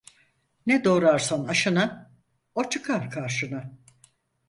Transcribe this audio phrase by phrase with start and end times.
[0.65, 2.11] Ne doğrarsan aşına,
[2.55, 3.71] o çıkar karşına.